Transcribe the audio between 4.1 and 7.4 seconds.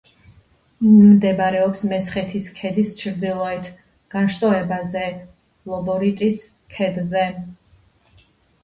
განშტოებაზე, ლობოროტის ქედზე.